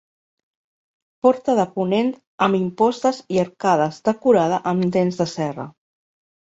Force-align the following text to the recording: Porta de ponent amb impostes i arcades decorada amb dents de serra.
Porta 1.27 1.55
de 1.59 1.65
ponent 1.75 2.09
amb 2.47 2.59
impostes 2.63 3.23
i 3.37 3.41
arcades 3.47 4.03
decorada 4.13 4.61
amb 4.75 4.93
dents 4.99 5.23
de 5.23 5.33
serra. 5.39 5.73